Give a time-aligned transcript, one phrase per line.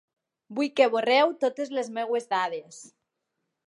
[0.59, 2.85] Vull que borreu totes les meves dades.